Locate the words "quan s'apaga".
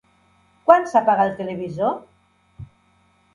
0.71-1.27